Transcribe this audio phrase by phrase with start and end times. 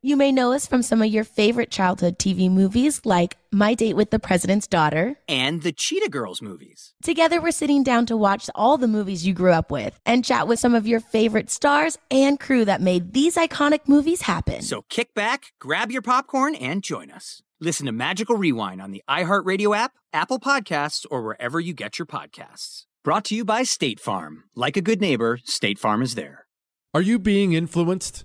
[0.00, 3.96] You may know us from some of your favorite childhood TV movies like My Date
[3.96, 6.94] with the President's Daughter and the Cheetah Girls movies.
[7.02, 10.46] Together, we're sitting down to watch all the movies you grew up with and chat
[10.46, 14.62] with some of your favorite stars and crew that made these iconic movies happen.
[14.62, 17.42] So kick back, grab your popcorn, and join us.
[17.60, 22.06] Listen to Magical Rewind on the iHeartRadio app, Apple Podcasts, or wherever you get your
[22.06, 22.84] podcasts.
[23.02, 24.44] Brought to you by State Farm.
[24.54, 26.46] Like a good neighbor, State Farm is there.
[26.94, 28.24] Are you being influenced?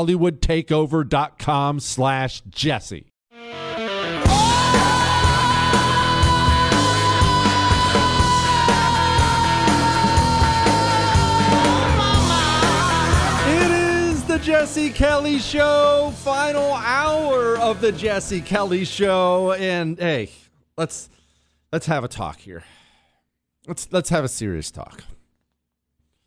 [0.00, 3.06] hollywoodtakeover.com slash jesse
[13.52, 20.30] It is the Jesse Kelly Show, final hour of the Jesse Kelly Show, and hey,
[20.76, 21.10] let's
[21.72, 22.62] let's have a talk here.
[23.66, 25.04] Let's let's have a serious talk.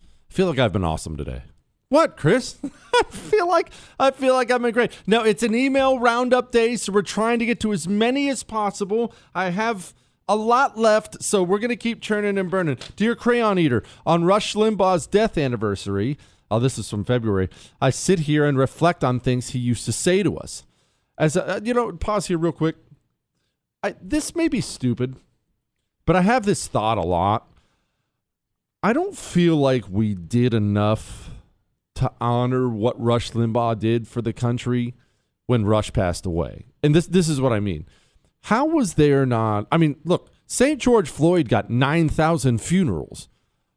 [0.04, 1.44] I feel like I've been awesome today.
[1.94, 2.58] What, Chris?
[2.96, 4.92] I feel like I feel like I'm been great.
[5.06, 8.42] No, it's an email roundup day, so we're trying to get to as many as
[8.42, 9.14] possible.
[9.36, 9.94] I have
[10.28, 12.80] a lot left, so we're gonna keep churning and burning.
[12.96, 16.18] Dear Crayon Eater, on Rush Limbaugh's death anniversary,
[16.50, 17.48] oh, this is from February.
[17.80, 20.64] I sit here and reflect on things he used to say to us.
[21.20, 22.76] As a, uh, you know, pause here real quick.
[23.84, 25.18] I, this may be stupid,
[26.08, 27.48] but I have this thought a lot.
[28.82, 31.30] I don't feel like we did enough
[31.96, 34.96] to honor what Rush Limbaugh did for the country
[35.46, 36.66] when Rush passed away.
[36.82, 37.86] And this this is what I mean.
[38.44, 40.80] How was there not I mean, look, St.
[40.80, 43.30] George Floyd got 9,000 funerals.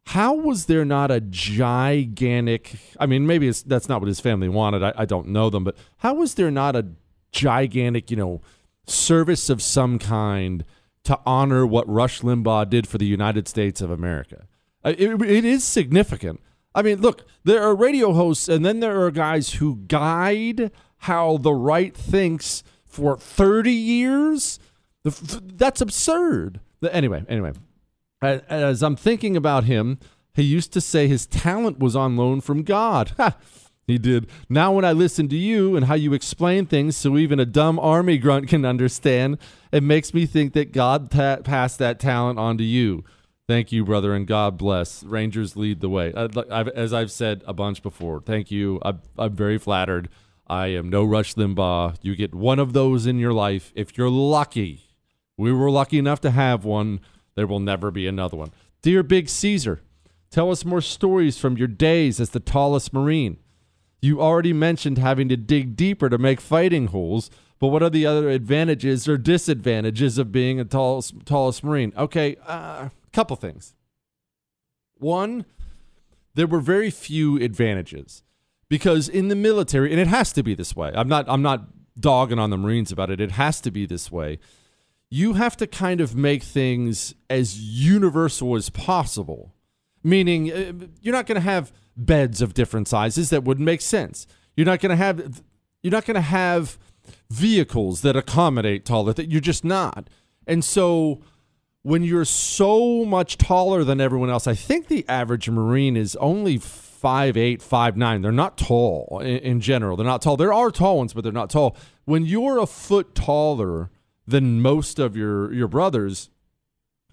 [0.07, 4.83] How was there not a gigantic I mean, maybe that's not what his family wanted.
[4.83, 6.87] I, I don't know them, but how was there not a
[7.31, 8.41] gigantic, you know,
[8.85, 10.63] service of some kind
[11.03, 14.47] to honor what Rush Limbaugh did for the United States of America?
[14.83, 16.41] Uh, It, it is significant.
[16.77, 21.37] I mean, look, there are radio hosts, and then there are guys who guide how
[21.37, 24.59] the right thinks for 30 years.
[25.03, 26.59] That's absurd.
[26.91, 27.53] Anyway, anyway,
[28.21, 29.97] as I'm thinking about him,
[30.35, 33.11] he used to say his talent was on loan from God.
[33.87, 34.29] He did.
[34.47, 37.79] Now, when I listen to you and how you explain things so even a dumb
[37.79, 39.39] army grunt can understand,
[39.71, 43.03] it makes me think that God passed that talent on to you.
[43.47, 45.03] Thank you, brother, and God bless.
[45.03, 46.13] Rangers lead the way.
[46.13, 48.81] I've, as I've said a bunch before, thank you.
[48.81, 50.09] I'm, I'm very flattered.
[50.47, 51.95] I am no Rush Limbaugh.
[52.01, 53.71] You get one of those in your life.
[53.73, 54.81] If you're lucky,
[55.37, 56.99] we were lucky enough to have one.
[57.35, 58.51] There will never be another one.
[58.81, 59.81] Dear Big Caesar,
[60.29, 63.37] tell us more stories from your days as the tallest Marine.
[64.01, 67.29] You already mentioned having to dig deeper to make fighting holes,
[67.59, 71.93] but what are the other advantages or disadvantages of being a tallest, tallest Marine?
[71.97, 73.73] Okay, uh, couple things.
[74.99, 75.45] One,
[76.35, 78.23] there were very few advantages
[78.69, 80.91] because in the military, and it has to be this way.
[80.95, 81.67] I'm not I'm not
[81.99, 83.19] dogging on the Marines about it.
[83.19, 84.39] It has to be this way.
[85.09, 89.53] You have to kind of make things as universal as possible.
[90.03, 93.29] Meaning, uh, you're not going to have beds of different sizes.
[93.29, 94.27] That wouldn't make sense.
[94.55, 95.41] You're not going to have
[95.81, 96.77] you're not going to have
[97.29, 99.13] vehicles that accommodate taller.
[99.13, 100.09] That you're just not.
[100.45, 101.21] And so
[101.83, 106.57] when you're so much taller than everyone else, I think the average Marine is only
[106.57, 108.21] five eight, five nine.
[108.21, 109.95] They're not tall in, in, general.
[109.95, 110.35] They're not tall.
[110.35, 111.77] There are tall ones, but they're not tall.
[112.05, 113.89] When you're a foot taller
[114.27, 116.29] than most of your your brothers,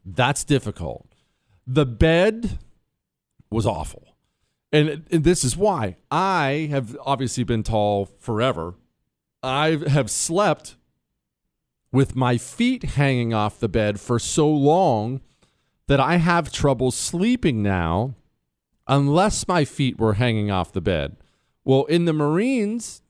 [0.04, 1.06] that's difficult.
[1.66, 2.58] The bed
[3.50, 4.16] was awful,
[4.72, 8.74] and, and this is why I have obviously been tall forever.
[9.44, 10.76] I have slept
[11.92, 15.20] with my feet hanging off the bed for so long
[15.86, 18.14] that I have trouble sleeping now
[18.88, 21.16] unless my feet were hanging off the bed.
[21.64, 23.02] Well, in the Marines,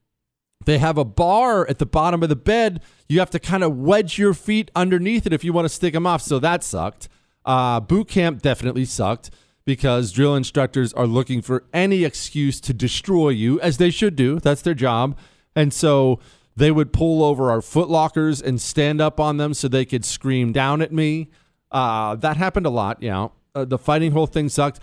[0.65, 2.83] they have a bar at the bottom of the bed.
[3.09, 5.95] You have to kind of wedge your feet underneath it if you want to stick
[5.95, 6.23] them off.
[6.23, 7.09] So that sucked.
[7.45, 9.31] Uh, boot camp definitely sucked
[9.65, 14.39] because drill instructors are looking for any excuse to destroy you, as they should do.
[14.41, 15.17] That's their job.
[15.57, 16.21] And so
[16.57, 20.53] they would pull over our footlockers and stand up on them so they could scream
[20.53, 21.31] down at me.
[21.71, 23.03] Uh, that happened a lot.
[23.03, 23.33] Yeah, you know.
[23.55, 24.81] uh, the fighting hole thing sucked.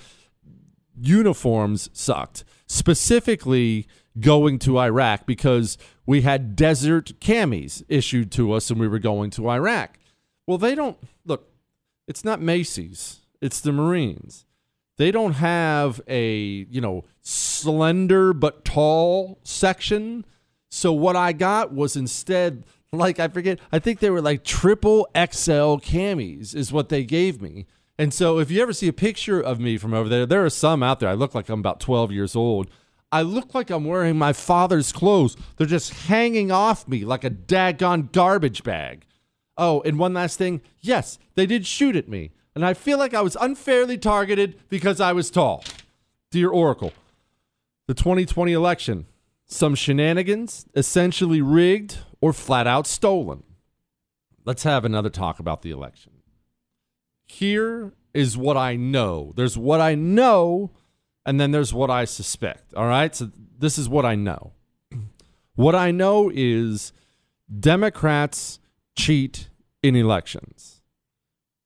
[1.00, 2.44] Uniforms sucked.
[2.68, 3.88] Specifically,
[4.20, 9.30] going to Iraq because we had desert camis issued to us and we were going
[9.32, 9.98] to Iraq.
[10.46, 11.50] Well, they don't look.
[12.08, 13.20] It's not Macy's.
[13.42, 14.46] It's the Marines.
[14.98, 20.26] They don't have a you know slender but tall section
[20.72, 22.64] so what I got was instead
[22.94, 27.42] like I forget, I think they were like triple XL camis is what they gave
[27.42, 27.66] me.
[27.98, 30.50] And so if you ever see a picture of me from over there, there are
[30.50, 31.10] some out there.
[31.10, 32.70] I look like I'm about 12 years old.
[33.12, 35.38] I look like I'm wearing my father's clothes.
[35.58, 39.06] They're just hanging off me like a daggone garbage bag.
[39.58, 40.62] Oh, and one last thing.
[40.80, 42.32] Yes, they did shoot at me.
[42.56, 45.64] And I feel like I was unfairly targeted because I was tall.
[46.32, 46.94] Dear Oracle,
[47.88, 49.06] the 2020 election,
[49.52, 53.44] some shenanigans, essentially rigged or flat out stolen.
[54.46, 56.14] Let's have another talk about the election.
[57.26, 59.34] Here is what I know.
[59.36, 60.72] There's what I know,
[61.26, 62.74] and then there's what I suspect.
[62.74, 63.14] All right.
[63.16, 64.54] So this is what I know.
[65.56, 66.94] What I know is
[67.60, 68.60] Democrats
[68.98, 69.50] cheat
[69.84, 70.82] in elections.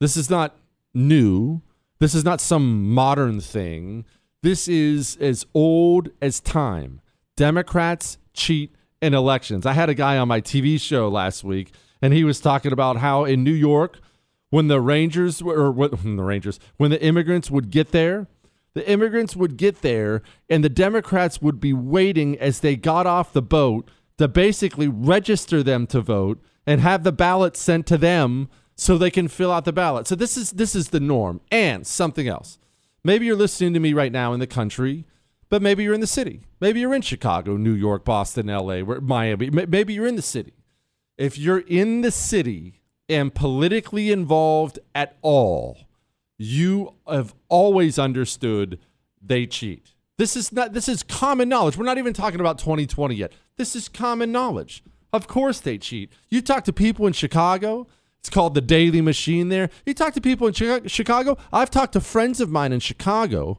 [0.02, 0.58] This is not
[0.94, 1.62] new.
[2.00, 4.04] This is not some modern thing.
[4.42, 7.00] This is as old as time.
[7.36, 9.66] Democrats cheat in elections.
[9.66, 11.72] I had a guy on my TV show last week,
[12.02, 14.00] and he was talking about how in New York,
[14.50, 18.28] when the Rangers or when the Rangers, when the immigrants would get there,
[18.74, 23.32] the immigrants would get there, and the Democrats would be waiting as they got off
[23.32, 28.50] the boat to basically register them to vote and have the ballot sent to them
[28.76, 30.08] so they can fill out the ballot.
[30.08, 31.42] So this is this is the norm.
[31.52, 32.58] And something else.
[33.04, 35.06] Maybe you're listening to me right now in the country
[35.50, 36.42] but maybe you're in the city.
[36.60, 39.50] Maybe you're in Chicago, New York, Boston, LA, Miami.
[39.50, 40.54] Maybe you're in the city.
[41.18, 45.78] If you're in the city and politically involved at all,
[46.38, 48.80] you have always understood
[49.22, 49.92] they cheat.
[50.18, 51.78] This is not this is common knowledge.
[51.78, 53.34] We're not even talking about 2020 yet.
[53.58, 54.84] This is common knowledge.
[55.12, 56.12] Of course they cheat.
[56.30, 57.88] You talk to people in Chicago,
[58.20, 59.70] it's called the Daley Machine there.
[59.86, 60.54] You talk to people in
[60.88, 63.58] Chicago, I've talked to friends of mine in Chicago.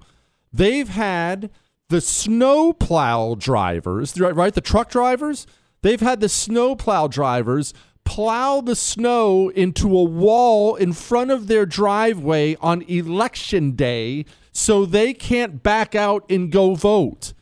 [0.53, 1.51] They've had
[1.89, 4.55] the snowplow drivers, right?
[4.55, 5.47] The truck drivers,
[5.83, 7.73] they've had the snowplow drivers
[8.05, 14.87] plow the snow into a wall in front of their driveway on election day so
[14.87, 17.35] they can't back out and go vote.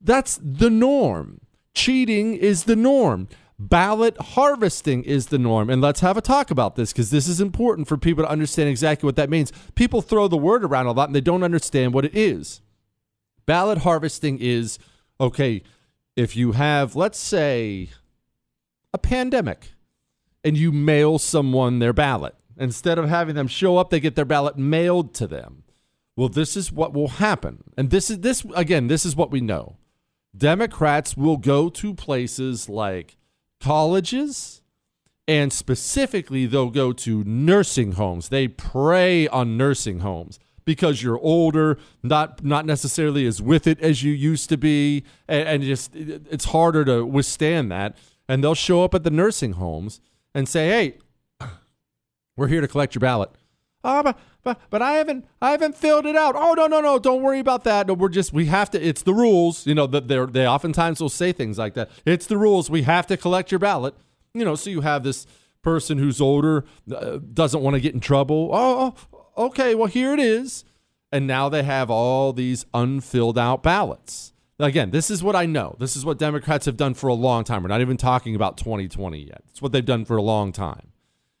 [0.00, 1.40] That's the norm.
[1.74, 3.28] Cheating is the norm.
[3.58, 5.70] Ballot harvesting is the norm.
[5.70, 8.68] And let's have a talk about this because this is important for people to understand
[8.68, 9.50] exactly what that means.
[9.74, 12.60] People throw the word around a lot and they don't understand what it is.
[13.46, 14.78] Ballot harvesting is
[15.20, 15.62] okay,
[16.16, 17.90] if you have, let's say,
[18.92, 19.72] a pandemic
[20.42, 24.24] and you mail someone their ballot, instead of having them show up, they get their
[24.24, 25.62] ballot mailed to them.
[26.16, 27.62] Well, this is what will happen.
[27.76, 29.76] And this is this again, this is what we know.
[30.36, 33.16] Democrats will go to places like
[33.60, 34.62] colleges
[35.28, 38.28] and specifically they'll go to nursing homes.
[38.28, 44.02] They prey on nursing homes because you're older, not not necessarily as with it as
[44.02, 47.96] you used to be, and, and just it's harder to withstand that.
[48.28, 50.00] And they'll show up at the nursing homes
[50.34, 50.98] and say, "Hey,
[52.36, 53.30] we're here to collect your ballot."
[53.84, 56.34] Ah, but, but but I haven't I haven't filled it out.
[56.36, 57.86] Oh no no no, don't worry about that.
[57.86, 58.84] No, we're just we have to.
[58.84, 59.66] It's the rules.
[59.66, 61.88] You know that they they oftentimes will say things like that.
[62.04, 62.68] It's the rules.
[62.68, 63.94] We have to collect your ballot.
[64.34, 65.26] You know, so you have this
[65.62, 68.50] person who's older uh, doesn't want to get in trouble.
[68.52, 70.64] Oh, oh, okay, well here it is,
[71.12, 74.32] and now they have all these unfilled out ballots.
[74.58, 75.76] Again, this is what I know.
[75.78, 77.62] This is what Democrats have done for a long time.
[77.62, 79.42] We're not even talking about 2020 yet.
[79.50, 80.92] It's what they've done for a long time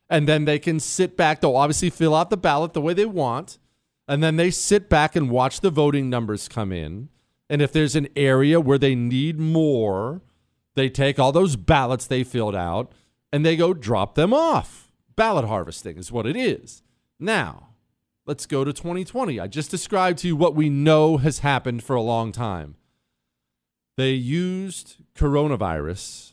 [0.08, 1.40] and then they can sit back.
[1.40, 3.58] They'll obviously fill out the ballot the way they want,
[4.08, 7.08] and then they sit back and watch the voting numbers come in.
[7.48, 10.22] And if there's an area where they need more,
[10.74, 12.92] they take all those ballots they filled out
[13.32, 14.90] and they go drop them off.
[15.14, 16.82] Ballot harvesting is what it is.
[17.18, 17.65] Now,
[18.26, 19.38] let's go to 2020.
[19.38, 22.76] I just described to you what we know has happened for a long time.
[23.96, 26.32] They used coronavirus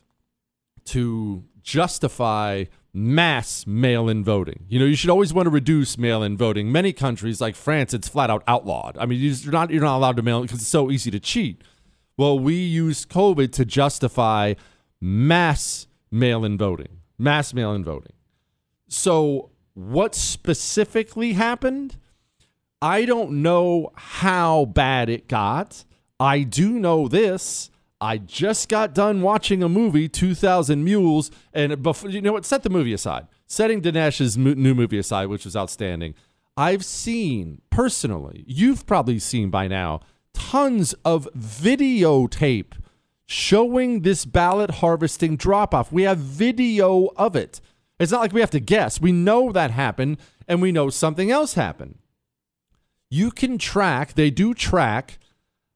[0.85, 4.65] to justify mass mail in voting.
[4.67, 6.71] You know, you should always want to reduce mail in voting.
[6.71, 8.97] Many countries, like France, it's flat out outlawed.
[8.97, 11.63] I mean, you're not, you're not allowed to mail because it's so easy to cheat.
[12.17, 14.53] Well, we use COVID to justify
[15.01, 18.13] mass mail in voting, mass mail in voting.
[18.87, 21.97] So, what specifically happened?
[22.81, 25.83] I don't know how bad it got.
[26.19, 27.71] I do know this
[28.03, 32.43] I just got done watching a movie, 2000 Mules, and before, you know what?
[32.43, 33.27] Set the movie aside.
[33.47, 36.13] Setting Dinesh's new movie aside, which was outstanding.
[36.57, 40.01] I've seen personally, you've probably seen by now,
[40.33, 42.73] tons of videotape
[43.25, 45.89] showing this ballot harvesting drop off.
[45.89, 47.61] We have video of it.
[48.03, 49.01] It's not like we have to guess.
[49.01, 50.17] We know that happened,
[50.47, 51.97] and we know something else happened.
[53.09, 55.17] You can track, they do track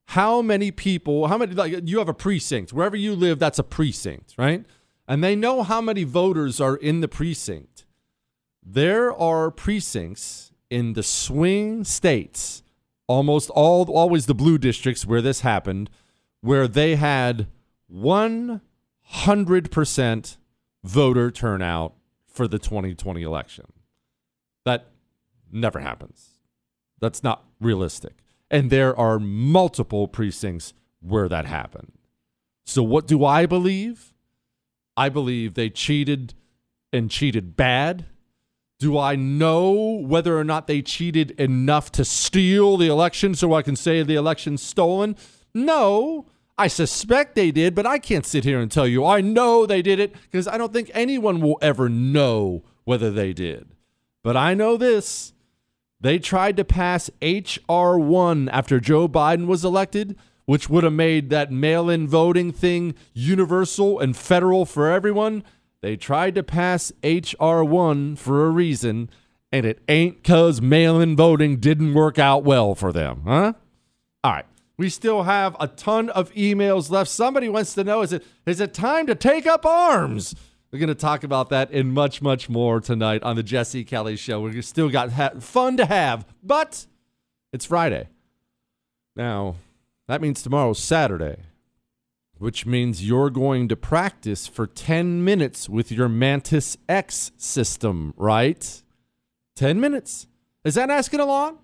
[0.07, 3.63] how many people, how many, like you have a precinct, wherever you live, that's a
[3.63, 4.65] precinct, right?
[5.07, 7.86] And they know how many voters are in the precinct.
[8.63, 12.63] There are precincts in the swing states,
[13.07, 15.91] almost all, always the blue districts where this happened,
[16.41, 17.48] where they had
[17.93, 20.38] 100%
[20.84, 21.96] voter turnout
[22.38, 23.65] for the 2020 election.
[24.63, 24.91] That
[25.51, 26.38] never happens.
[27.01, 28.13] That's not realistic.
[28.50, 31.91] And there are multiple precincts where that happened.
[32.65, 34.13] So, what do I believe?
[34.96, 36.34] I believe they cheated
[36.94, 38.06] and cheated bad.
[38.79, 43.63] Do I know whether or not they cheated enough to steal the election so I
[43.63, 45.15] can say the election's stolen?
[45.53, 46.27] No.
[46.57, 49.81] I suspect they did, but I can't sit here and tell you I know they
[49.81, 53.69] did it because I don't think anyone will ever know whether they did.
[54.23, 55.33] But I know this
[55.99, 57.97] they tried to pass H.R.
[57.97, 62.95] 1 after Joe Biden was elected, which would have made that mail in voting thing
[63.13, 65.43] universal and federal for everyone.
[65.81, 67.63] They tried to pass H.R.
[67.63, 69.09] 1 for a reason,
[69.51, 73.53] and it ain't because mail in voting didn't work out well for them, huh?
[74.23, 74.45] All right.
[74.77, 77.10] We still have a ton of emails left.
[77.10, 80.36] Somebody wants to know is it is it time to take up arms?
[80.72, 84.17] We're going to talk about that and much, much more tonight on the Jesse Kelly
[84.17, 84.41] Show.
[84.41, 86.86] We've still got ha- fun to have, but
[87.53, 88.10] it's Friday.
[89.15, 89.55] Now,
[90.07, 91.38] that means tomorrow's Saturday,
[92.38, 98.84] which means you're going to practice for 10 minutes with your Mantis X system, right?
[99.55, 100.27] 10 minutes.
[100.65, 101.57] Is that asking a lot?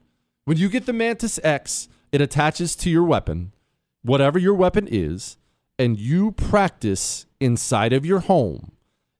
[0.46, 3.51] When you get the Mantis X, it attaches to your weapon,
[4.03, 5.36] whatever your weapon is,
[5.79, 8.72] and you practice inside of your home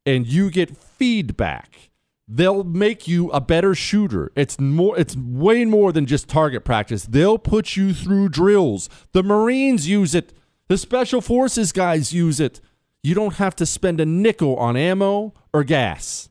[0.06, 1.90] and you get feedback.
[2.28, 4.32] They'll make you a better shooter.
[4.36, 7.06] It's more it's way more than just target practice.
[7.06, 8.90] They'll put you through drills.
[9.12, 10.32] The marines use it.
[10.68, 12.62] The special forces guys use it.
[13.02, 16.30] You don't have to spend a nickel on ammo or gas.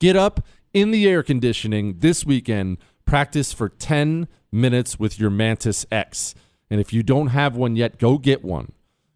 [0.00, 5.86] Get up in the air conditioning this weekend practice for 10 minutes with your mantis
[5.90, 6.34] x
[6.70, 8.72] and if you don't have one yet go get one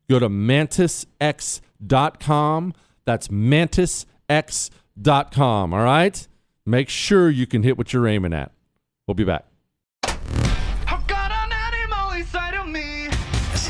[0.09, 2.73] go to mantisx.com
[3.09, 5.73] that's mantisx.com.
[5.73, 6.29] All right?
[6.67, 8.53] Make sure you can hit what you're aiming at.
[9.07, 9.47] We'll be back.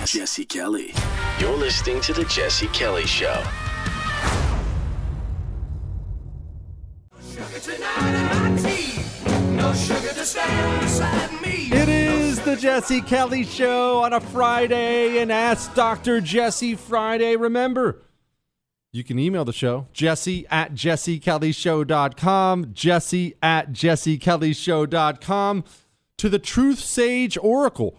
[0.04, 0.92] Jesse Kelly.
[1.38, 3.44] You're listening to The Jesse Kelly Show.
[11.70, 16.20] It is the Jesse Kelly Show on a Friday and Ask Dr.
[16.20, 17.34] Jesse Friday.
[17.34, 18.02] Remember,
[18.92, 25.64] you can email the show, jesse at jessekellyshow.com, jesse at jessekellyshow.com,
[26.16, 27.98] to the Truth Sage Oracle.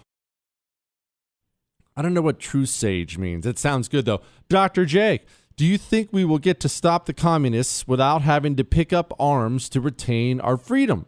[1.95, 3.45] I don't know what Truth Sage means.
[3.45, 4.21] It sounds good, though.
[4.47, 4.85] Dr.
[4.85, 5.25] Jake,
[5.57, 9.13] do you think we will get to stop the communists without having to pick up
[9.19, 11.05] arms to retain our freedom?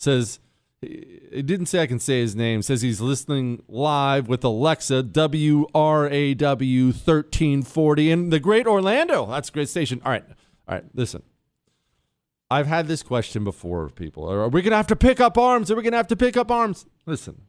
[0.00, 0.40] Says,
[0.82, 2.62] It didn't say I can say his name.
[2.62, 9.26] Says he's listening live with Alexa, W R A W 1340 in the great Orlando.
[9.26, 10.00] That's a great station.
[10.04, 10.24] All right.
[10.66, 10.84] All right.
[10.94, 11.22] Listen.
[12.50, 14.28] I've had this question before, of people.
[14.28, 15.70] Are we going to have to pick up arms?
[15.70, 16.84] Are we going to have to pick up arms?
[17.06, 17.42] Listen.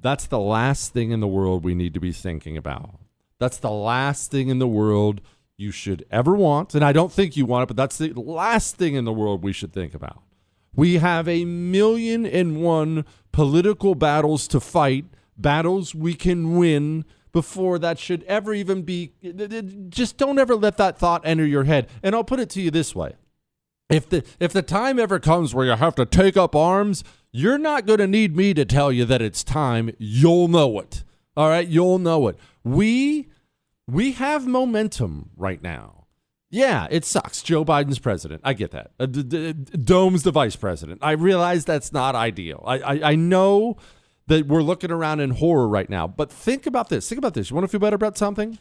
[0.00, 3.00] That's the last thing in the world we need to be thinking about.
[3.38, 5.20] That's the last thing in the world
[5.58, 6.74] you should ever want.
[6.74, 9.42] And I don't think you want it, but that's the last thing in the world
[9.42, 10.22] we should think about.
[10.76, 15.06] We have a million and one political battles to fight,
[15.36, 19.12] battles we can win before that should ever even be.
[19.88, 21.88] Just don't ever let that thought enter your head.
[22.02, 23.14] And I'll put it to you this way.
[23.88, 27.58] If the if the time ever comes where you have to take up arms, you're
[27.58, 29.90] not going to need me to tell you that it's time.
[29.98, 31.04] You'll know it.
[31.36, 32.36] All right, you'll know it.
[32.64, 33.28] We
[33.86, 35.95] we have momentum right now.
[36.56, 37.42] Yeah, it sucks.
[37.42, 38.40] Joe Biden's president.
[38.42, 38.92] I get that.
[38.98, 41.00] Uh, d- d- Dome's the vice president.
[41.02, 42.64] I realize that's not ideal.
[42.66, 43.76] I, I, I know
[44.28, 47.06] that we're looking around in horror right now, but think about this.
[47.06, 47.50] Think about this.
[47.50, 48.58] You want to feel better about something?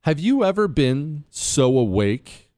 [0.00, 2.50] Have you ever been so awake?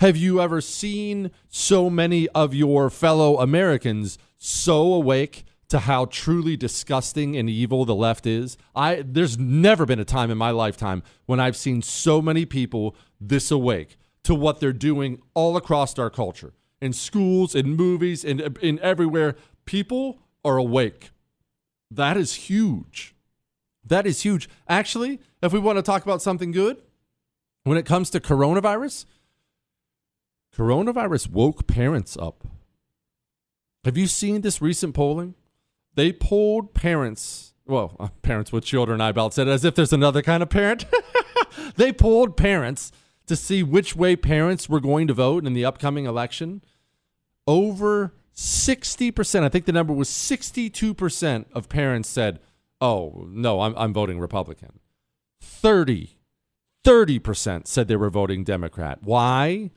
[0.00, 6.56] Have you ever seen so many of your fellow Americans so awake to how truly
[6.56, 8.58] disgusting and evil the left is.
[8.74, 12.96] I there's never been a time in my lifetime when I've seen so many people
[13.20, 16.52] this awake to what they're doing all across our culture.
[16.80, 21.10] In schools, in movies, in in everywhere, people are awake.
[21.90, 23.14] That is huge.
[23.84, 24.48] That is huge.
[24.68, 26.82] Actually, if we want to talk about something good,
[27.64, 29.04] when it comes to coronavirus,
[30.56, 32.46] coronavirus woke parents up.
[33.84, 35.34] Have you seen this recent polling?
[35.94, 40.42] they polled parents, well, parents with children, I about said as if there's another kind
[40.42, 40.86] of parent.
[41.76, 42.92] they polled parents
[43.30, 46.62] to see which way parents were going to vote in the upcoming election.
[47.46, 52.40] Over 60%, I think the number was 62% of parents said,
[52.80, 54.80] oh, no, I'm, I'm voting Republican.
[55.40, 56.16] 30,
[56.84, 58.98] 30% said they were voting Democrat.
[59.00, 59.70] Why?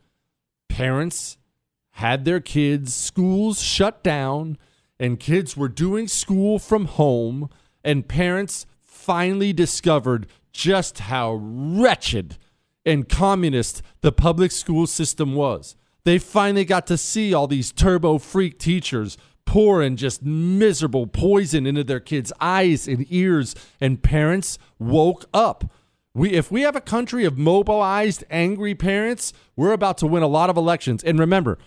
[0.67, 1.37] Parents
[1.91, 4.57] had their kids' schools shut down
[4.99, 7.51] and kids were doing school from home,
[7.83, 12.39] and parents finally discovered just how wretched
[12.85, 15.75] and communist the public school system was.
[16.03, 21.83] They finally got to see all these turbo freak teachers pouring just miserable poison into
[21.83, 25.71] their kids' eyes and ears, and parents woke up.
[26.13, 30.27] We, if we have a country of mobilized, angry parents, we're about to win a
[30.27, 31.03] lot of elections.
[31.03, 31.57] And remember,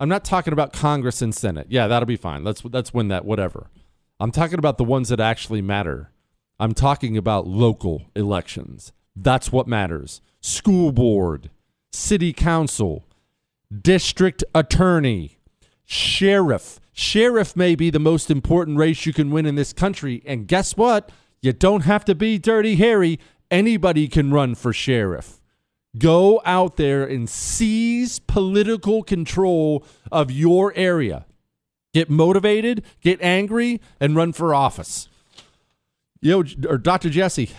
[0.00, 1.68] I'm not talking about Congress and Senate.
[1.70, 2.42] Yeah, that'll be fine.
[2.42, 3.24] Let's let's win that.
[3.24, 3.70] Whatever.
[4.18, 6.10] I'm talking about the ones that actually matter.
[6.58, 8.92] I'm talking about local elections.
[9.14, 10.20] That's what matters.
[10.40, 11.50] School board,
[11.92, 13.04] city council,
[13.80, 15.38] district attorney,
[15.84, 16.80] sheriff.
[16.92, 20.22] Sheriff may be the most important race you can win in this country.
[20.26, 21.10] And guess what?
[21.40, 23.18] You don't have to be Dirty Harry.
[23.50, 25.40] Anybody can run for sheriff.
[25.98, 31.26] Go out there and seize political control of your area.
[31.92, 35.08] Get motivated, get angry, and run for office.
[36.22, 37.10] Yo, or Dr.
[37.10, 37.50] Jesse,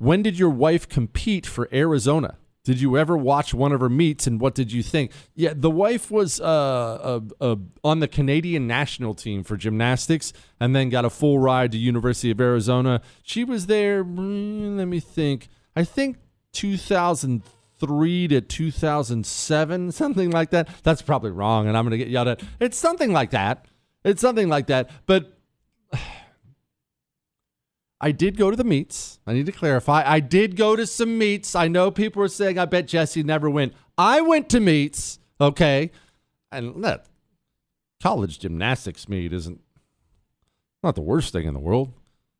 [0.00, 2.38] when did your wife compete for Arizona?
[2.64, 5.12] Did you ever watch one of her meets and what did you think?
[5.34, 10.74] Yeah, the wife was uh, uh, uh, on the Canadian national team for gymnastics and
[10.74, 13.00] then got a full ride to University of Arizona.
[13.22, 16.18] She was there, mm, let me think, I think
[16.52, 20.68] 2003 2003 to 2007, something like that.
[20.82, 22.42] That's probably wrong, and I'm going to get yelled at.
[22.60, 23.66] It's something like that.
[24.04, 24.90] It's something like that.
[25.06, 25.39] But
[28.00, 29.18] I did go to the meets.
[29.26, 30.02] I need to clarify.
[30.06, 31.54] I did go to some meets.
[31.54, 33.74] I know people are saying, I bet Jesse never went.
[33.98, 35.90] I went to meets, okay?
[36.50, 37.06] And that
[38.02, 39.60] college gymnastics meet isn't
[40.82, 41.92] not the worst thing in the world.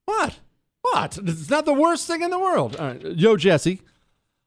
[0.06, 0.40] What?
[0.80, 1.18] What?
[1.18, 2.76] It's not the worst thing in the world.
[2.76, 3.02] All right.
[3.02, 3.82] Yo, Jesse,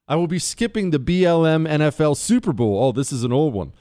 [0.07, 2.83] I will be skipping the BLM NFL Super Bowl.
[2.83, 3.71] Oh, this is an old one.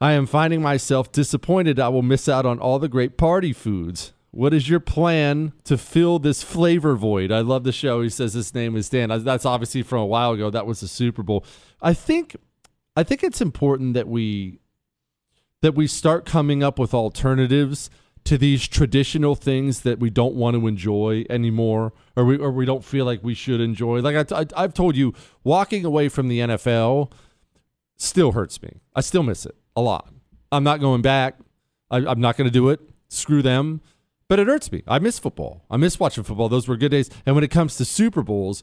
[0.00, 4.12] I am finding myself disappointed I will miss out on all the great party foods.
[4.34, 7.30] What is your plan to fill this flavor void?
[7.30, 8.02] I love the show.
[8.02, 9.22] He says his name is Dan.
[9.22, 10.50] That's obviously from a while ago.
[10.50, 11.44] That was the Super Bowl.
[11.80, 12.34] I think
[12.96, 14.58] I think it's important that we
[15.62, 17.90] that we start coming up with alternatives
[18.24, 22.64] to these traditional things that we don't want to enjoy anymore or we, or we
[22.64, 24.00] don't feel like we should enjoy.
[24.00, 27.12] Like I've told you, walking away from the NFL
[27.96, 28.80] still hurts me.
[28.96, 30.12] I still miss it a lot.
[30.50, 31.38] I'm not going back.
[31.88, 32.80] I, I'm not going to do it.
[33.08, 33.80] Screw them.
[34.28, 34.82] But it hurts me.
[34.86, 35.64] I miss football.
[35.70, 36.48] I miss watching football.
[36.48, 37.10] Those were good days.
[37.26, 38.62] And when it comes to Super Bowls,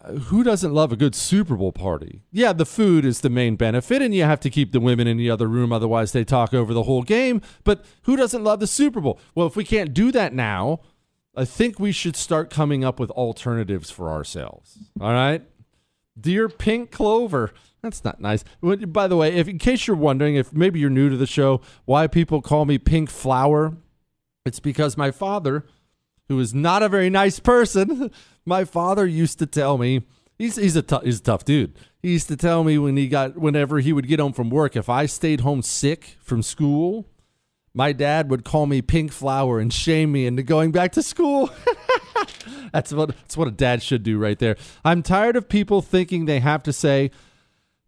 [0.00, 2.22] uh, who doesn't love a good Super Bowl party?
[2.30, 5.16] Yeah, the food is the main benefit, and you have to keep the women in
[5.16, 7.40] the other room, otherwise, they talk over the whole game.
[7.64, 9.18] But who doesn't love the Super Bowl?
[9.34, 10.80] Well, if we can't do that now,
[11.36, 14.78] I think we should start coming up with alternatives for ourselves.
[15.00, 15.42] All right?
[16.18, 17.52] Dear Pink Clover.
[17.82, 18.42] That's not nice.
[18.62, 21.60] By the way, if in case you're wondering, if maybe you're new to the show,
[21.84, 23.76] why people call me Pink Flower,
[24.46, 25.64] it's because my father,
[26.28, 28.10] who is not a very nice person,
[28.46, 30.02] my father used to tell me
[30.38, 31.76] he's he's a t- he's a tough dude.
[32.02, 34.76] He used to tell me when he got whenever he would get home from work,
[34.76, 37.06] if I stayed home sick from school,
[37.74, 41.50] my dad would call me Pink Flower and shame me into going back to school.
[42.72, 44.56] that's what that's what a dad should do right there.
[44.84, 47.10] I'm tired of people thinking they have to say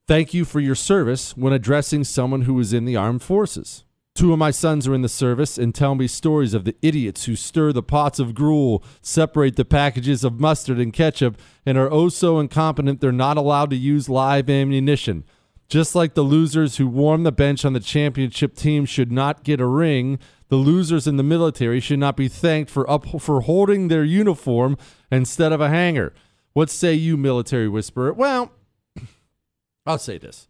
[0.07, 3.85] thank you for your service when addressing someone who is in the armed forces.
[4.19, 7.27] Two of my sons are in the service and tell me stories of the idiots
[7.27, 11.89] who stir the pots of gruel, separate the packages of mustard and ketchup, and are
[11.93, 15.23] oh so incompetent they're not allowed to use live ammunition.
[15.69, 19.61] Just like the losers who warm the bench on the championship team should not get
[19.61, 23.87] a ring, the losers in the military should not be thanked for up for holding
[23.87, 24.77] their uniform
[25.13, 26.13] instead of a hanger.
[26.55, 28.13] What say you, military whisperer?
[28.13, 28.51] Well,
[29.87, 30.49] I'll say this: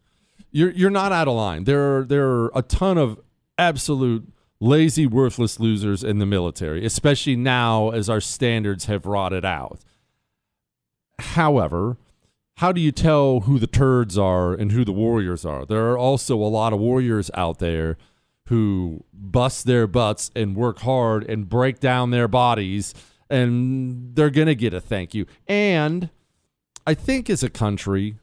[0.49, 1.65] you're you're not out of line.
[1.65, 3.19] There are there are a ton of
[3.59, 4.27] absolute
[4.59, 9.79] lazy, worthless losers in the military, especially now as our standards have rotted out.
[11.19, 11.97] However,
[12.57, 15.65] how do you tell who the turds are and who the warriors are?
[15.65, 17.97] There are also a lot of warriors out there
[18.47, 22.93] who bust their butts and work hard and break down their bodies,
[23.29, 25.25] and they're going to get a thank you.
[25.47, 26.09] And
[26.85, 28.17] I think as a country,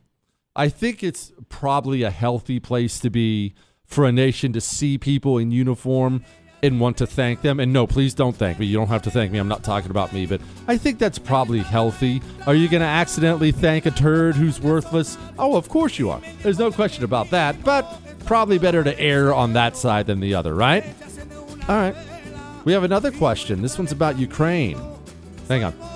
[0.54, 3.54] I think it's probably a healthy place to be
[3.86, 6.24] for a nation to see people in uniform
[6.62, 7.60] and want to thank them.
[7.60, 8.66] And no, please don't thank me.
[8.66, 9.38] You don't have to thank me.
[9.38, 12.22] I'm not talking about me, but I think that's probably healthy.
[12.46, 15.16] Are you going to accidentally thank a turd who's worthless?
[15.38, 16.20] Oh, of course you are.
[16.42, 20.34] There's no question about that, but probably better to err on that side than the
[20.34, 20.84] other, right?
[21.68, 21.94] All right.
[22.64, 23.62] We have another question.
[23.62, 24.80] This one's about Ukraine.
[25.48, 25.95] Hang on.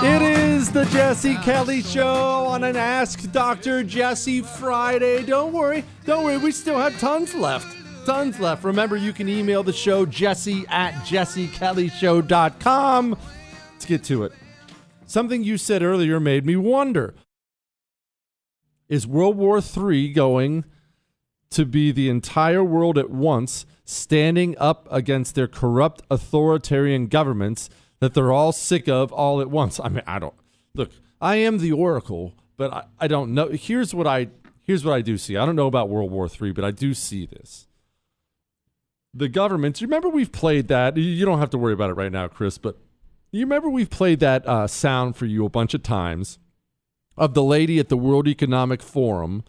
[0.00, 3.82] It is the Jesse Kelly Show on an Ask Dr.
[3.82, 5.24] Jesse Friday.
[5.24, 7.66] Don't worry, don't worry, we still have tons left.
[8.06, 8.62] Tons left.
[8.64, 13.16] Remember, you can email the show jesse at jessekellyshow.com.
[13.72, 14.32] Let's get to it.
[15.06, 17.14] Something you said earlier made me wonder
[18.88, 20.64] Is World War III going
[21.50, 28.14] to be the entire world at once standing up against their corrupt authoritarian governments that
[28.14, 29.80] they're all sick of all at once?
[29.80, 30.34] I mean, I don't
[30.74, 33.48] look, I am the oracle, but I, I don't know.
[33.48, 34.28] Here's what I
[34.62, 35.36] here's what I do see.
[35.36, 37.66] I don't know about World War III, but I do see this.
[39.14, 40.96] The governments, remember we've played that.
[40.96, 42.76] You don't have to worry about it right now, Chris, but
[43.32, 46.38] you remember we've played that uh, sound for you a bunch of times
[47.16, 49.44] of the lady at the World Economic Forum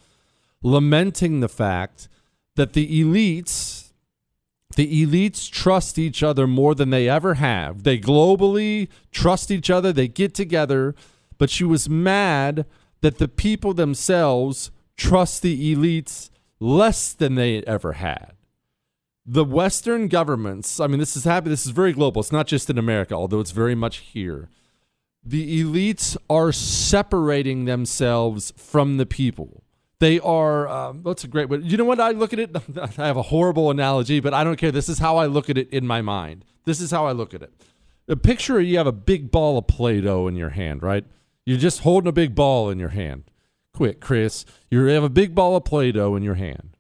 [0.62, 2.08] lamenting the fact
[2.56, 3.90] that the elites
[4.76, 7.84] the elites trust each other more than they ever have.
[7.84, 10.96] They globally trust each other, they get together,
[11.38, 12.66] but she was mad
[13.02, 18.34] that the people themselves trust the elites less than they ever had.
[19.26, 22.20] The Western governments, I mean, this is happening, this is very global.
[22.22, 24.50] It's not just in America, although it's very much here.
[25.24, 29.64] The elites are separating themselves from the people.
[30.00, 31.60] They are, um, that's a great way.
[31.60, 32.00] You know what?
[32.00, 34.72] I look at it, I have a horrible analogy, but I don't care.
[34.72, 36.46] This is how I look at it in my mind.
[36.66, 37.54] This is how I look at it.
[38.08, 41.06] A picture you have a big ball of Play Doh in your hand, right?
[41.46, 43.26] You're just holding a big ball in your hand.
[43.74, 44.46] Quick, Chris.
[44.72, 46.76] You have a big ball of Play Doh in your hand.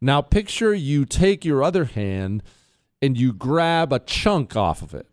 [0.00, 2.42] Now, picture you take your other hand
[3.02, 5.06] and you grab a chunk off of it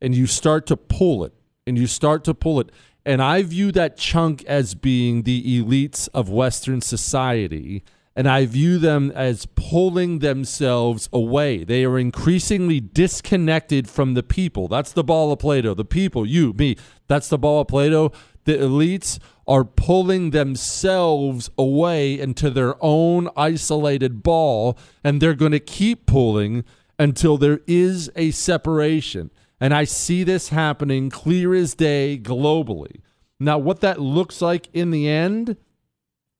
[0.00, 1.32] and you start to pull it
[1.66, 2.70] and you start to pull it.
[3.06, 7.84] And I view that chunk as being the elites of Western society.
[8.16, 11.62] And I view them as pulling themselves away.
[11.62, 14.66] They are increasingly disconnected from the people.
[14.66, 15.74] That's the ball of Play-Doh.
[15.74, 18.10] The people, you, me, that's the ball of Play-Doh.
[18.44, 25.60] The elites are pulling themselves away into their own isolated ball, and they're going to
[25.60, 26.64] keep pulling
[26.98, 29.30] until there is a separation.
[29.60, 33.00] And I see this happening clear as day globally.
[33.40, 35.56] Now, what that looks like in the end,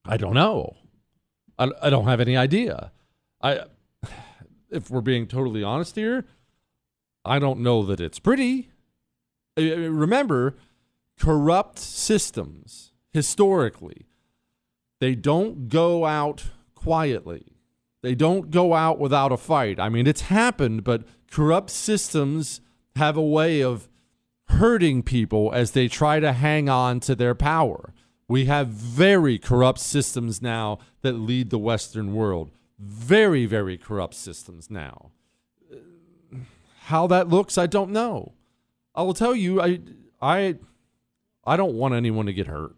[0.05, 0.76] I don't know.
[1.59, 2.92] I, I don't have any idea.
[3.40, 3.64] I,
[4.70, 6.26] if we're being totally honest here,
[7.24, 8.70] I don't know that it's pretty.
[9.57, 10.57] Remember,
[11.18, 14.07] corrupt systems historically,
[15.00, 17.57] they don't go out quietly.
[18.02, 19.81] They don't go out without a fight.
[19.81, 22.61] I mean, it's happened, but corrupt systems
[22.96, 23.88] have a way of
[24.48, 27.92] hurting people as they try to hang on to their power.
[28.28, 32.50] We have very corrupt systems now that lead the Western world.
[32.78, 35.11] Very, very corrupt systems now.
[36.85, 38.32] How that looks, I don't know.
[38.94, 39.80] I will tell you, I,
[40.20, 40.56] I,
[41.44, 42.74] I don't want anyone to get hurt.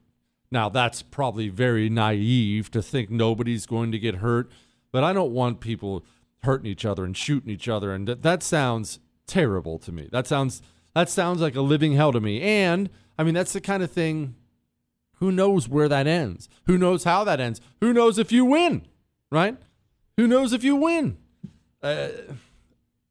[0.50, 4.50] Now, that's probably very naive to think nobody's going to get hurt,
[4.92, 6.04] but I don't want people
[6.42, 7.92] hurting each other and shooting each other.
[7.92, 8.98] And that, that sounds
[9.28, 10.08] terrible to me.
[10.10, 10.62] That sounds
[10.94, 12.40] that sounds like a living hell to me.
[12.40, 14.34] And I mean, that's the kind of thing.
[15.18, 16.48] Who knows where that ends?
[16.66, 17.60] Who knows how that ends?
[17.80, 18.86] Who knows if you win?
[19.30, 19.56] Right?
[20.16, 21.18] Who knows if you win?
[21.82, 22.08] Uh,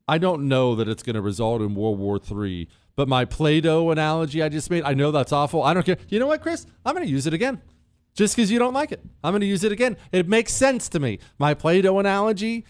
[0.07, 2.67] I don't know that it's going to result in World War III.
[2.95, 5.61] But my Play-Doh analogy I just made, I know that's awful.
[5.61, 5.97] I don't care.
[6.09, 6.65] You know what, Chris?
[6.85, 7.61] I'm going to use it again.
[8.15, 9.97] Just because you don't like it, I'm going to use it again.
[10.11, 11.19] It makes sense to me.
[11.37, 12.65] My Play-Doh analogy,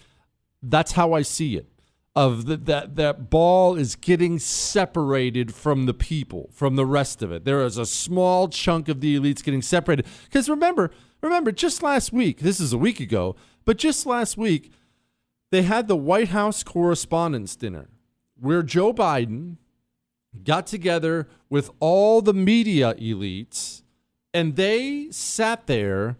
[0.62, 1.66] that's how I see it.
[2.16, 7.30] Of the, that that ball is getting separated from the people, from the rest of
[7.30, 7.44] it.
[7.44, 10.06] There is a small chunk of the elites getting separated.
[10.24, 10.90] Because remember,
[11.20, 14.72] remember, just last week, this is a week ago, but just last week,
[15.50, 17.88] they had the White House Correspondents' Dinner
[18.40, 19.56] where Joe Biden
[20.44, 23.82] got together with all the media elites
[24.32, 26.18] and they sat there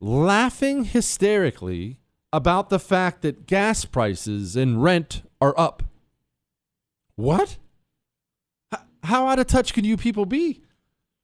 [0.00, 1.98] laughing hysterically
[2.34, 5.84] about the fact that gas prices and rent are up.
[7.14, 7.58] What?
[8.74, 10.60] H- how out of touch can you people be?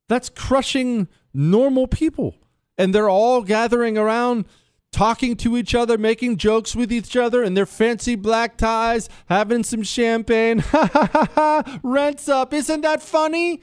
[0.09, 2.37] That's crushing normal people.
[2.79, 4.45] And they're all gathering around,
[4.93, 9.65] talking to each other, making jokes with each other in their fancy black ties, having
[9.65, 10.61] some champagne.
[10.71, 11.81] Ha ha ha ha!
[11.83, 12.55] Rent's up.
[12.55, 13.63] Isn't that funny?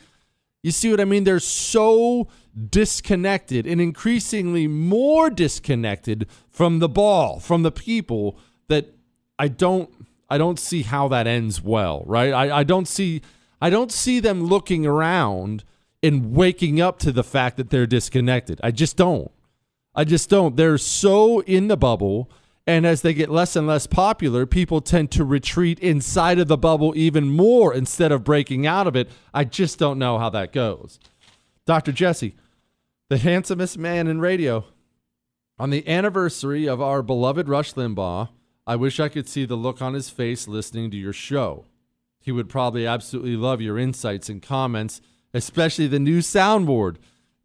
[0.63, 1.23] You see what I mean?
[1.23, 2.27] They're so
[2.69, 8.93] disconnected and increasingly more disconnected from the ball, from the people that
[9.37, 9.89] I don't
[10.29, 12.33] I don't see how that ends well, right?
[12.33, 13.21] I, I don't see
[13.61, 15.63] I don't see them looking around
[16.03, 18.59] and waking up to the fact that they're disconnected.
[18.63, 19.31] I just don't.
[19.95, 20.55] I just don't.
[20.55, 22.29] They're so in the bubble.
[22.67, 26.57] And as they get less and less popular, people tend to retreat inside of the
[26.57, 29.09] bubble even more instead of breaking out of it.
[29.33, 30.99] I just don't know how that goes.
[31.65, 31.93] Dr.
[31.93, 32.35] Jesse,
[33.09, 34.65] the handsomest man in radio,
[35.57, 38.29] on the anniversary of our beloved Rush Limbaugh,
[38.65, 41.65] I wish I could see the look on his face listening to your show.
[42.19, 45.01] He would probably absolutely love your insights and comments,
[45.33, 46.97] especially the new soundboard.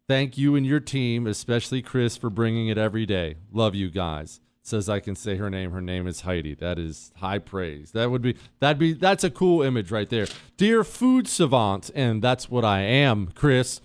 [0.07, 3.35] Thank you and your team, especially Chris, for bringing it every day.
[3.51, 4.41] Love you guys.
[4.61, 5.71] Says I can say her name.
[5.71, 6.55] Her name is Heidi.
[6.55, 7.91] That is high praise.
[7.91, 10.27] That would be that'd be that's a cool image right there.
[10.55, 13.81] Dear food savant, and that's what I am, Chris.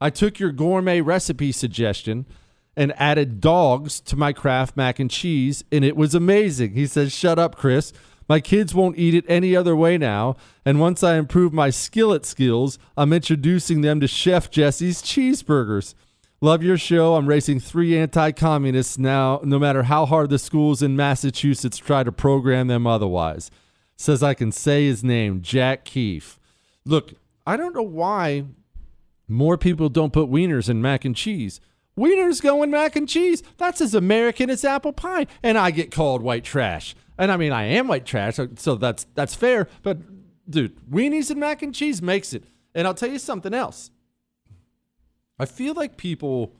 [0.00, 2.26] I took your gourmet recipe suggestion
[2.76, 6.72] and added dogs to my Kraft mac and cheese, and it was amazing.
[6.72, 7.92] He says, Shut up, Chris.
[8.28, 10.36] My kids won't eat it any other way now.
[10.64, 15.94] And once I improve my skillet skills, I'm introducing them to Chef Jesse's cheeseburgers.
[16.40, 17.16] Love your show.
[17.16, 22.04] I'm racing three anti communists now, no matter how hard the schools in Massachusetts try
[22.04, 23.50] to program them otherwise.
[23.96, 26.38] Says I can say his name, Jack Keefe.
[26.86, 27.14] Look,
[27.46, 28.44] I don't know why
[29.30, 31.60] more people don't put wieners in mac and cheese.
[31.98, 33.42] Wieners go in mac and cheese.
[33.58, 35.26] That's as American as apple pie.
[35.42, 36.94] And I get called white trash.
[37.18, 39.68] And I mean, I am white trash, so- so that's that's fair.
[39.82, 39.98] But
[40.48, 42.44] dude, weenies and mac and cheese makes it.
[42.74, 43.90] And I'll tell you something else.
[45.38, 46.54] I feel like people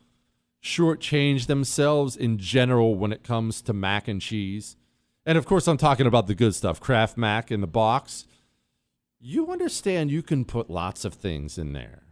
[0.63, 4.77] shortchange themselves in general when it comes to mac and cheese.
[5.25, 8.27] And of course, I'm talking about the good stuff, Kraft Mac in the box.
[9.21, 12.03] You understand you can put lots of things in there.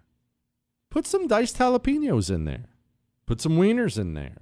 [0.90, 2.64] Put some diced jalapenos in there.
[3.27, 4.38] Put some wieners in there.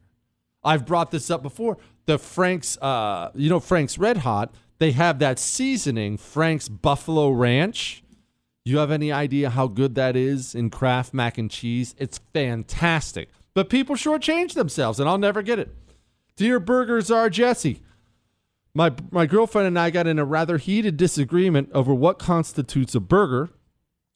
[0.63, 1.79] I've brought this up before.
[2.07, 8.03] The Frank's, uh, you know, Frank's Red Hot, they have that seasoning, Frank's Buffalo Ranch.
[8.65, 11.95] You have any idea how good that is in Kraft mac and cheese?
[11.99, 13.29] It's fantastic.
[13.55, 15.75] But people shortchange themselves, and I'll never get it.
[16.37, 17.81] Dear Burgers are Jesse.
[18.75, 23.01] My, my girlfriend and I got in a rather heated disagreement over what constitutes a
[23.01, 23.51] burger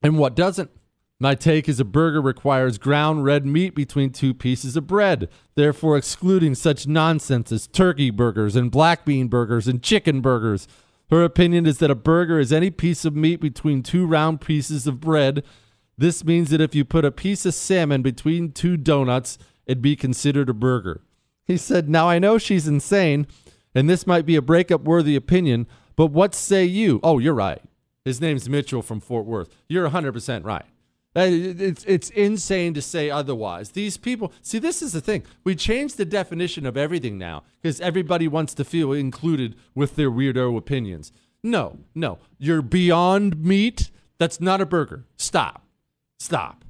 [0.03, 0.71] and what doesn't.
[1.22, 5.98] My take is a burger requires ground red meat between two pieces of bread, therefore
[5.98, 10.66] excluding such nonsense as turkey burgers and black bean burgers and chicken burgers.
[11.11, 14.87] Her opinion is that a burger is any piece of meat between two round pieces
[14.87, 15.44] of bread.
[15.98, 19.96] This means that if you put a piece of salmon between two donuts, it'd be
[19.96, 21.02] considered a burger.
[21.44, 23.26] He said, Now I know she's insane,
[23.74, 26.98] and this might be a breakup worthy opinion, but what say you?
[27.02, 27.61] Oh, you're right.
[28.06, 29.54] His name's Mitchell from Fort Worth.
[29.68, 30.64] You're 100% right.
[31.14, 33.70] It's, it's insane to say otherwise.
[33.70, 35.25] These people, see, this is the thing.
[35.42, 40.11] We changed the definition of everything now because everybody wants to feel included with their
[40.11, 41.11] weirdo opinions.
[41.42, 42.18] No, no.
[42.38, 43.90] You're beyond meat.
[44.18, 45.05] That's not a burger.
[45.16, 45.64] Stop.
[46.18, 46.64] Stop.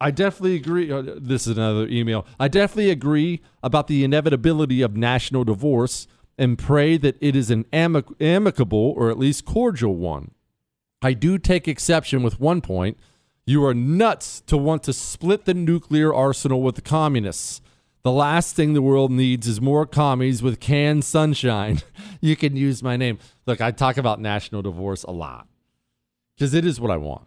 [0.00, 0.90] I definitely agree.
[0.90, 2.26] uh, This is another email.
[2.40, 7.64] I definitely agree about the inevitability of national divorce and pray that it is an
[7.72, 10.30] amic- amicable or at least cordial one.
[11.02, 12.96] I do take exception with one point.
[13.48, 17.62] You are nuts to want to split the nuclear arsenal with the communists.
[18.02, 21.80] The last thing the world needs is more commies with canned sunshine.
[22.20, 23.18] you can use my name.
[23.46, 25.48] Look, I talk about national divorce a lot
[26.36, 27.26] because it is what I want.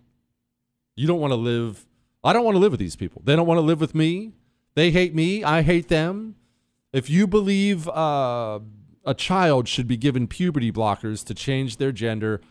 [0.96, 1.88] You don't want to live.
[2.24, 3.24] I don't want to live with these people.
[3.26, 4.34] They don't want to live with me.
[4.76, 5.44] They hate me.
[5.44, 6.36] I hate them.
[6.94, 8.60] If you believe uh,
[9.04, 12.42] a child should be given puberty blockers to change their gender,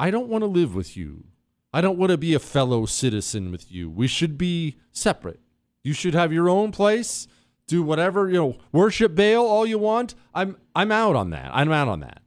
[0.00, 1.26] I don't want to live with you.
[1.72, 3.90] I don't want to be a fellow citizen with you.
[3.90, 5.40] We should be separate.
[5.84, 7.28] You should have your own place.
[7.66, 10.14] Do whatever, you know, worship Baal all you want.
[10.34, 11.50] I'm I'm out on that.
[11.52, 12.22] I'm out on that.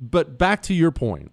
[0.00, 1.30] but back to your point.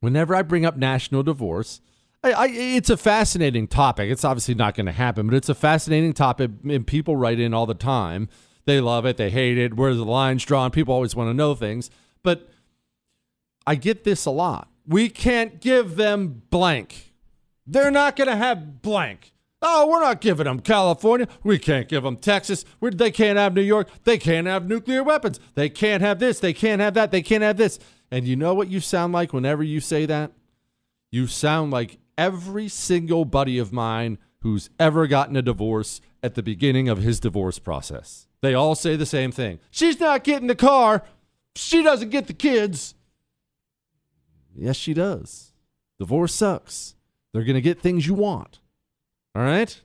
[0.00, 1.80] Whenever I bring up national divorce,
[2.24, 4.10] I, I, it's a fascinating topic.
[4.10, 7.52] It's obviously not going to happen, but it's a fascinating topic, and people write in
[7.52, 8.28] all the time.
[8.64, 9.74] They love it, they hate it.
[9.74, 10.70] Where's the lines drawn?
[10.70, 11.90] People always want to know things,
[12.22, 12.48] but
[13.66, 14.69] I get this a lot.
[14.90, 17.14] We can't give them blank.
[17.64, 19.32] They're not going to have blank.
[19.62, 21.28] Oh, we're not giving them California.
[21.44, 22.64] We can't give them Texas.
[22.80, 23.88] We're, they can't have New York.
[24.02, 25.38] They can't have nuclear weapons.
[25.54, 26.40] They can't have this.
[26.40, 27.12] They can't have that.
[27.12, 27.78] They can't have this.
[28.10, 30.32] And you know what you sound like whenever you say that?
[31.12, 36.42] You sound like every single buddy of mine who's ever gotten a divorce at the
[36.42, 38.26] beginning of his divorce process.
[38.40, 39.60] They all say the same thing.
[39.70, 41.04] She's not getting the car.
[41.54, 42.96] She doesn't get the kids.
[44.54, 45.52] Yes, she does.
[45.98, 46.94] Divorce sucks.
[47.32, 48.58] They're going to get things you want.
[49.34, 49.80] All right?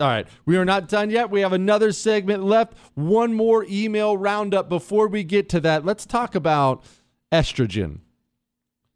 [0.00, 0.26] All right.
[0.46, 1.30] We are not done yet.
[1.30, 2.74] We have another segment left.
[2.94, 5.84] One more email roundup before we get to that.
[5.84, 6.84] Let's talk about
[7.32, 8.00] estrogen.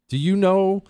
[0.09, 0.83] Do you know,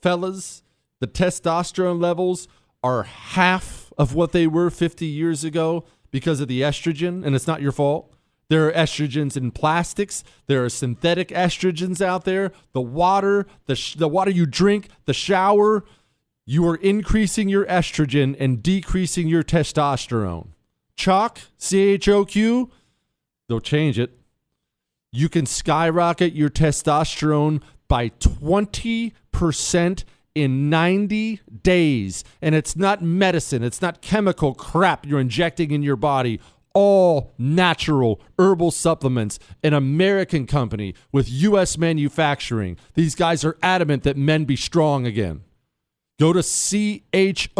[0.00, 0.62] fellas,
[1.00, 2.48] the testosterone levels
[2.82, 7.46] are half of what they were 50 years ago because of the estrogen, and it's
[7.46, 8.13] not your fault.
[8.48, 10.22] There are estrogens in plastics.
[10.46, 12.52] There are synthetic estrogens out there.
[12.72, 15.84] The water, the, sh- the water you drink, the shower,
[16.46, 20.48] you are increasing your estrogen and decreasing your testosterone.
[20.96, 22.70] Chalk, C H O Q,
[23.48, 24.18] they'll change it.
[25.10, 32.24] You can skyrocket your testosterone by 20% in 90 days.
[32.42, 36.40] And it's not medicine, it's not chemical crap you're injecting in your body.
[36.74, 41.78] All natural herbal supplements, an American company with U.S.
[41.78, 42.76] manufacturing.
[42.94, 45.42] These guys are adamant that men be strong again.
[46.18, 47.54] Go to choq.com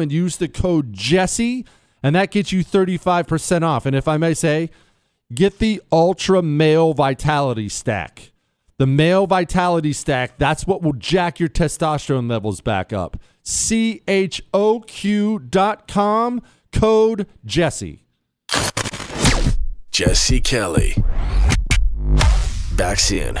[0.00, 1.66] and use the code Jesse,
[2.02, 3.84] and that gets you 35% off.
[3.84, 4.70] And if I may say,
[5.32, 8.32] get the Ultra Male Vitality Stack.
[8.78, 13.18] The Male Vitality Stack, that's what will jack your testosterone levels back up.
[13.44, 14.02] choq.com,
[16.72, 18.04] code Jesse.
[19.90, 21.02] Jesse Kelly.
[22.76, 23.38] Back soon.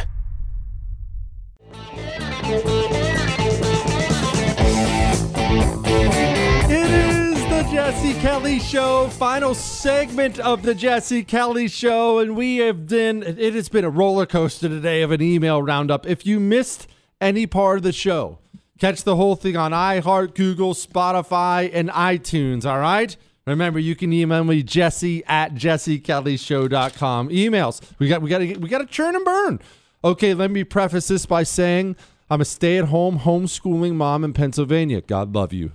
[6.72, 12.58] It is the Jesse Kelly Show, final segment of the Jesse Kelly Show, and we
[12.58, 13.22] have been.
[13.22, 16.06] It has been a roller coaster today of an email roundup.
[16.06, 16.86] If you missed
[17.20, 18.39] any part of the show,
[18.80, 22.64] catch the whole thing on iHeart, Google, Spotify, and iTunes.
[22.64, 23.16] All right.
[23.46, 27.28] Remember, you can email me Jesse at jessekellyshow.com.
[27.28, 27.80] Emails.
[27.98, 29.60] We got we got to we got to churn and burn.
[30.02, 31.96] Okay, let me preface this by saying
[32.30, 35.00] I'm a stay-at-home homeschooling mom in Pennsylvania.
[35.00, 35.72] God love you.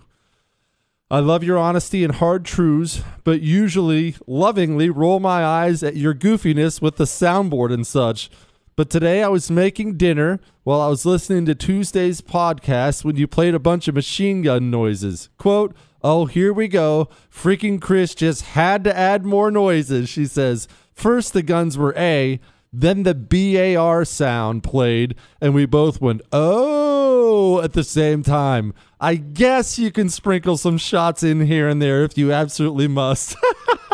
[1.11, 6.15] I love your honesty and hard truths, but usually lovingly roll my eyes at your
[6.15, 8.31] goofiness with the soundboard and such.
[8.77, 13.25] But today I was making dinner while I was listening to Tuesday's podcast when you
[13.25, 15.29] played a bunch of machine gun noises.
[15.37, 15.73] Quote,
[16.03, 17.07] Oh, here we go.
[17.33, 20.67] Freaking Chris just had to add more noises, she says.
[20.91, 22.41] First, the guns were A,
[22.73, 28.73] then the BAR sound played, and we both went, oh, at the same time.
[28.99, 33.37] I guess you can sprinkle some shots in here and there if you absolutely must.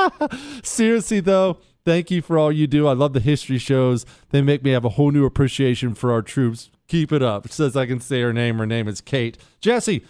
[0.63, 2.87] Seriously, though, thank you for all you do.
[2.87, 6.21] I love the history shows, they make me have a whole new appreciation for our
[6.21, 6.69] troops.
[6.87, 7.47] Keep it up.
[7.49, 8.57] Says I can say her name.
[8.57, 9.37] Her name is Kate.
[9.61, 10.03] Jesse,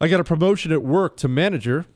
[0.00, 1.86] I got a promotion at work to manager,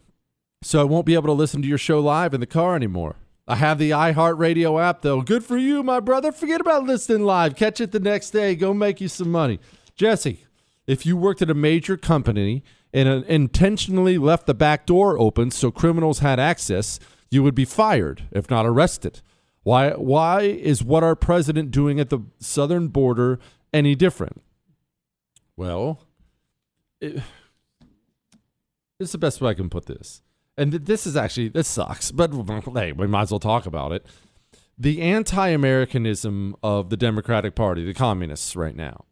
[0.62, 3.16] so I won't be able to listen to your show live in the car anymore.
[3.46, 5.20] I have the iHeartRadio app, though.
[5.20, 6.32] Good for you, my brother.
[6.32, 7.56] Forget about listening live.
[7.56, 8.54] Catch it the next day.
[8.54, 9.60] Go make you some money.
[9.96, 10.46] Jesse,
[10.86, 15.50] if you worked at a major company and uh, intentionally left the back door open
[15.50, 16.98] so criminals had access,
[17.34, 19.20] you would be fired, if not arrested.
[19.62, 23.38] Why, why is what our president doing at the southern border
[23.72, 24.42] any different?
[25.56, 26.00] Well,
[27.00, 27.22] it,
[29.00, 30.22] it's the best way I can put this
[30.56, 32.32] and th- this is actually this sucks, but
[32.74, 34.06] hey, we might as well talk about it.
[34.76, 39.04] The anti-Americanism of the Democratic Party, the communists, right now,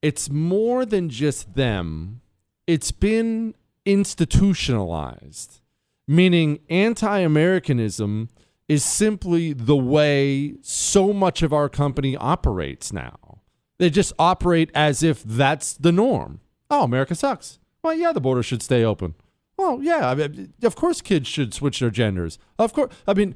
[0.00, 2.22] it's more than just them.
[2.66, 3.54] It's been
[3.84, 5.60] institutionalized,
[6.06, 8.28] meaning anti-Americanism
[8.68, 13.42] is simply the way so much of our company operates now.
[13.78, 16.40] They just operate as if that's the norm.
[16.70, 17.58] Oh, America sucks.
[17.82, 19.14] Well, yeah, the border should stay open.
[19.56, 22.38] Well, yeah, I mean, of course kids should switch their genders.
[22.58, 22.94] Of course.
[23.06, 23.34] I mean,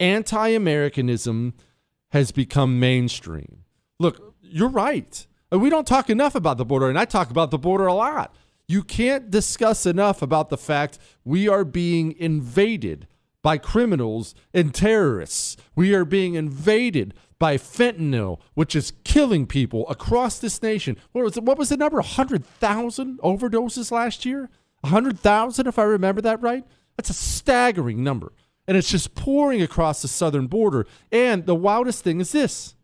[0.00, 1.54] anti Americanism
[2.10, 3.64] has become mainstream.
[3.98, 5.26] Look, you're right.
[5.50, 8.34] We don't talk enough about the border, and I talk about the border a lot.
[8.66, 13.06] You can't discuss enough about the fact we are being invaded
[13.42, 15.56] by criminals and terrorists.
[15.76, 20.96] We are being invaded by fentanyl, which is killing people across this nation.
[21.12, 21.98] What was, it, what was the number?
[21.98, 24.48] 100,000 overdoses last year?
[24.80, 26.64] 100,000, if I remember that right?
[26.96, 28.32] That's a staggering number.
[28.66, 30.86] And it's just pouring across the southern border.
[31.12, 32.74] And the wildest thing is this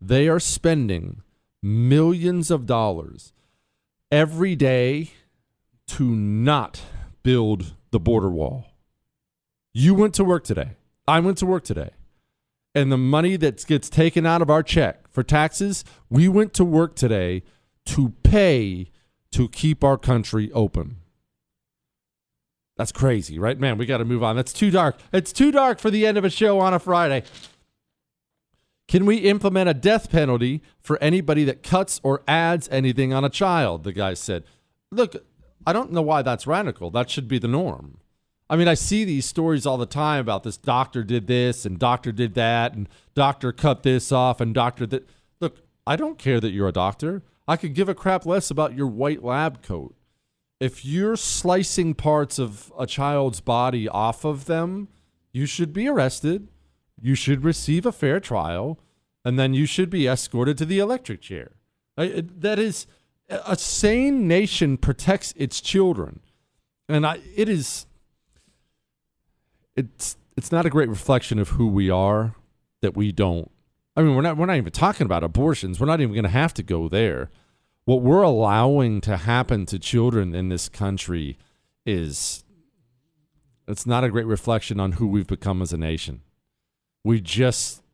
[0.00, 1.22] they are spending
[1.62, 3.32] millions of dollars
[4.10, 5.10] every day
[5.88, 6.82] to not
[7.22, 8.66] build the border wall.
[9.72, 10.70] You went to work today.
[11.06, 11.90] I went to work today.
[12.74, 16.64] And the money that gets taken out of our check for taxes, we went to
[16.64, 17.42] work today
[17.86, 18.90] to pay
[19.32, 20.96] to keep our country open.
[22.76, 23.58] That's crazy, right?
[23.58, 24.36] Man, we got to move on.
[24.36, 24.98] That's too dark.
[25.12, 27.22] It's too dark for the end of a show on a Friday.
[28.88, 33.30] Can we implement a death penalty for anybody that cuts or adds anything on a
[33.30, 33.84] child?
[33.84, 34.44] The guy said.
[34.92, 35.16] Look,
[35.66, 36.90] I don't know why that's radical.
[36.90, 37.98] That should be the norm.
[38.48, 41.80] I mean, I see these stories all the time about this doctor did this and
[41.80, 45.08] doctor did that and doctor cut this off and doctor that.
[45.40, 47.24] Look, I don't care that you're a doctor.
[47.48, 49.96] I could give a crap less about your white lab coat
[50.60, 54.88] if you're slicing parts of a child's body off of them,
[55.32, 56.48] you should be arrested.
[57.00, 58.78] You should receive a fair trial,
[59.24, 61.52] and then you should be escorted to the electric chair.
[61.96, 62.86] That is
[63.28, 66.20] a sane nation protects its children,
[66.88, 67.86] and I, it is.
[69.74, 72.34] It's it's not a great reflection of who we are
[72.82, 73.50] that we don't.
[73.96, 75.80] I mean, we're not we're not even talking about abortions.
[75.80, 77.30] We're not even going to have to go there
[77.86, 81.38] what we're allowing to happen to children in this country
[81.86, 82.44] is
[83.66, 86.20] it's not a great reflection on who we've become as a nation.
[87.06, 87.84] We just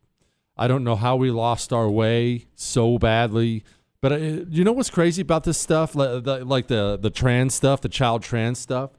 [0.56, 3.62] I don't know how we lost our way so badly.
[4.00, 4.16] But uh,
[4.48, 7.90] you know what's crazy about this stuff, like the, like the the trans stuff, the
[7.90, 8.92] child trans stuff.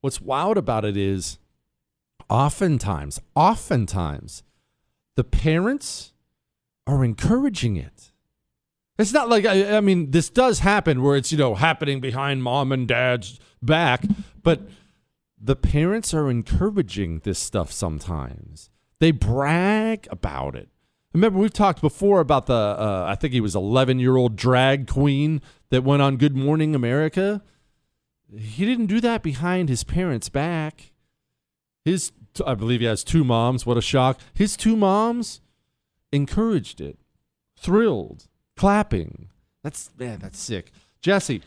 [0.00, 1.38] What's wild about it is,
[2.28, 4.42] oftentimes, oftentimes,
[5.14, 6.14] the parents
[6.88, 8.10] are encouraging it.
[8.98, 12.42] It's not like I, I, mean, this does happen where it's you know happening behind
[12.42, 14.02] mom and dad's back,
[14.42, 14.62] but
[15.40, 18.68] the parents are encouraging this stuff sometimes.
[19.00, 20.68] They brag about it.
[21.12, 24.86] Remember, we've talked before about the uh, I think he was 11 year old drag
[24.86, 27.42] queen that went on Good Morning America.
[28.36, 30.92] He didn't do that behind his parents' back.
[31.84, 32.12] His,
[32.46, 33.66] I believe he has two moms.
[33.66, 34.20] What a shock!
[34.34, 35.40] His two moms
[36.12, 36.98] encouraged it,
[37.56, 39.30] thrilled clapping.
[39.64, 40.70] That's man, that's sick.
[41.00, 41.42] Jesse,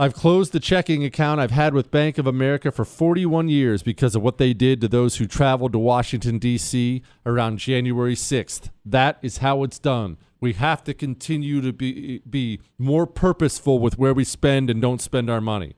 [0.00, 4.16] I've closed the checking account I've had with Bank of America for 41 years because
[4.16, 7.02] of what they did to those who traveled to Washington, D.C.
[7.26, 8.70] around January 6th.
[8.82, 10.16] That is how it's done.
[10.40, 15.02] We have to continue to be, be more purposeful with where we spend and don't
[15.02, 15.74] spend our money.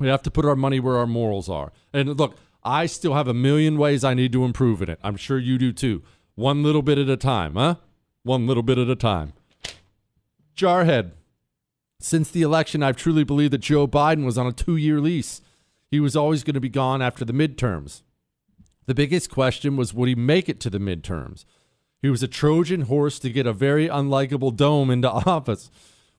[0.00, 1.70] We have to put our money where our morals are.
[1.92, 4.98] And look, I still have a million ways I need to improve in it.
[5.00, 6.02] I'm sure you do too.
[6.34, 7.76] One little bit at a time, huh?
[8.24, 9.32] One little bit at a time.
[10.56, 11.12] Jarhead.
[12.04, 15.40] Since the election, I've truly believed that Joe Biden was on a two year lease.
[15.90, 18.02] He was always going to be gone after the midterms.
[18.84, 21.46] The biggest question was would he make it to the midterms?
[22.02, 25.70] He was a Trojan horse to get a very unlikable dome into office.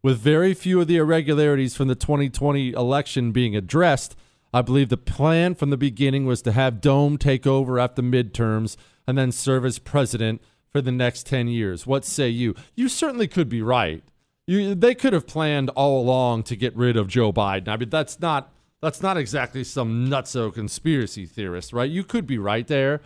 [0.01, 4.15] With very few of the irregularities from the 2020 election being addressed,
[4.51, 8.07] I believe the plan from the beginning was to have Dome take over after the
[8.07, 8.75] midterms
[9.05, 11.85] and then serve as president for the next 10 years.
[11.85, 12.55] What say you?
[12.73, 14.01] You certainly could be right.
[14.47, 17.67] You, they could have planned all along to get rid of Joe Biden.
[17.67, 21.89] I mean, that's not that's not exactly some nutso conspiracy theorist, right?
[21.89, 23.01] You could be right there.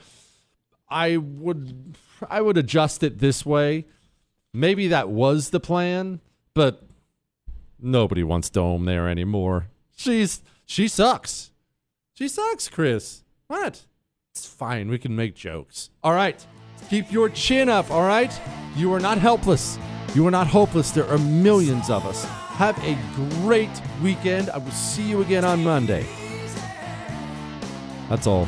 [0.89, 1.95] I would
[2.29, 3.85] I would adjust it this way.
[4.53, 6.19] Maybe that was the plan,
[6.53, 6.83] but
[7.79, 9.67] nobody wants Dome there anymore.
[9.95, 11.51] She's she sucks.
[12.13, 13.23] She sucks, Chris.
[13.47, 13.85] What?
[14.31, 14.89] It's fine.
[14.89, 15.89] We can make jokes.
[16.03, 16.45] All right.
[16.89, 18.31] Keep your chin up, all right?
[18.75, 19.77] You are not helpless.
[20.15, 20.91] You are not hopeless.
[20.91, 22.25] There are millions of us.
[22.25, 23.69] Have a great
[24.01, 24.49] weekend.
[24.49, 26.05] I will see you again on Monday.
[28.09, 28.47] That's all.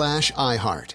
[0.00, 0.94] iHeart.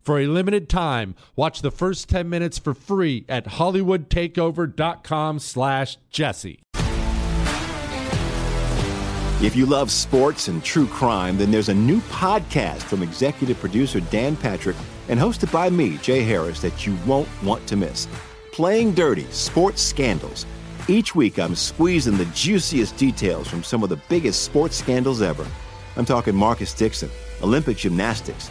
[0.00, 6.60] For a limited time, watch the first 10 minutes for free at hollywoodtakeover.com slash jesse.
[9.42, 14.00] If you love sports and true crime, then there's a new podcast from executive producer
[14.00, 14.76] Dan Patrick
[15.08, 18.06] and hosted by me, Jay Harris, that you won't want to miss.
[18.52, 20.44] Playing Dirty Sports Scandals.
[20.88, 25.46] Each week, I'm squeezing the juiciest details from some of the biggest sports scandals ever.
[25.96, 27.10] I'm talking Marcus Dixon,
[27.42, 28.50] Olympic gymnastics,